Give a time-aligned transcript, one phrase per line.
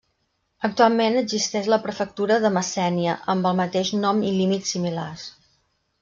[0.67, 5.27] Actualment existeix la prefectura de Messènia amb el mateix nom i límits similars.